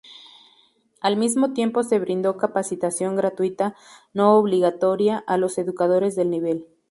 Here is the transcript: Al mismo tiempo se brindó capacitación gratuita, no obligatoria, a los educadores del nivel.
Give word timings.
Al 0.99 1.15
mismo 1.15 1.53
tiempo 1.53 1.83
se 1.83 1.99
brindó 1.99 2.35
capacitación 2.35 3.15
gratuita, 3.15 3.75
no 4.15 4.35
obligatoria, 4.35 5.23
a 5.27 5.37
los 5.37 5.59
educadores 5.59 6.15
del 6.15 6.31
nivel. 6.31 6.65